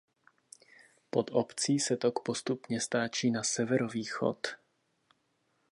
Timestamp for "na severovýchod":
3.31-4.47